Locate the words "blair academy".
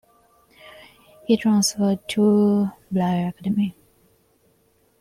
2.91-3.77